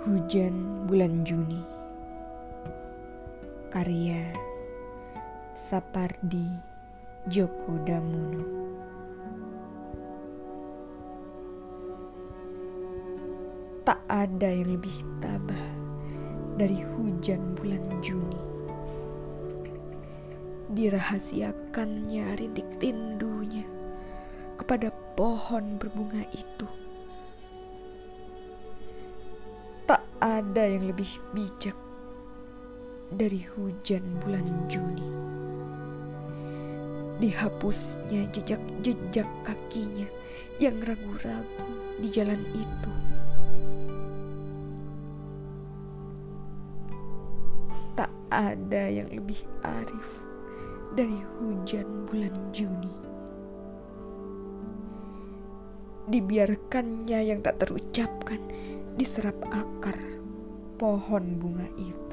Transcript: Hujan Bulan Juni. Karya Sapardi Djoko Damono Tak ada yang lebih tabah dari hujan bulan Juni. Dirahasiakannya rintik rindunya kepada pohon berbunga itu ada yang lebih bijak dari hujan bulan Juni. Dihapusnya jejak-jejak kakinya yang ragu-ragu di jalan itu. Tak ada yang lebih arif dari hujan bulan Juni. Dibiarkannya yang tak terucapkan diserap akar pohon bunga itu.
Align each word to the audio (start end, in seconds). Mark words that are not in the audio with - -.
Hujan 0.00 0.88
Bulan 0.88 1.28
Juni. 1.28 1.60
Karya 3.68 4.32
Sapardi 5.52 6.48
Djoko 7.28 7.76
Damono 7.84 8.40
Tak 13.84 14.00
ada 14.08 14.48
yang 14.48 14.80
lebih 14.80 14.96
tabah 15.20 15.68
dari 16.56 16.80
hujan 16.80 17.52
bulan 17.60 17.84
Juni. 18.00 18.40
Dirahasiakannya 20.72 22.40
rintik 22.40 22.72
rindunya 22.80 23.68
kepada 24.56 24.88
pohon 25.12 25.76
berbunga 25.76 26.24
itu 26.32 26.79
ada 30.20 30.68
yang 30.68 30.84
lebih 30.84 31.08
bijak 31.32 31.72
dari 33.08 33.40
hujan 33.56 34.04
bulan 34.20 34.44
Juni. 34.68 35.08
Dihapusnya 37.24 38.28
jejak-jejak 38.28 39.28
kakinya 39.48 40.04
yang 40.60 40.76
ragu-ragu 40.84 41.72
di 41.96 42.08
jalan 42.12 42.40
itu. 42.52 42.92
Tak 47.96 48.12
ada 48.28 48.92
yang 48.92 49.08
lebih 49.08 49.40
arif 49.64 50.08
dari 50.92 51.16
hujan 51.40 52.04
bulan 52.04 52.36
Juni. 52.52 52.92
Dibiarkannya 56.12 57.20
yang 57.24 57.40
tak 57.40 57.64
terucapkan 57.64 58.40
diserap 59.00 59.36
akar 59.48 60.09
pohon 60.80 61.36
bunga 61.36 61.68
itu. 61.76 62.09